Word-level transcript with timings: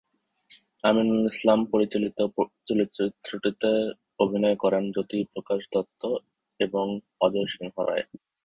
আমিনুল 0.83 1.23
ইসলাম 1.31 1.59
পরিচালিত 1.71 2.17
চলচ্চিত্রটিতে 2.67 3.71
অভিনয় 4.19 4.57
করেন 4.63 4.83
জ্যোতিপ্রকাশ 4.95 5.61
দত্ত 5.73 6.01
এবং 6.59 6.85
অজয় 7.21 7.49
সিংহরায়। 7.53 8.05